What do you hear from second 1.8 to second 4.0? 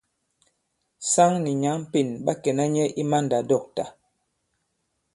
Pên ɓa kɛ̀na nyɛ i mandàdɔ̂ktà.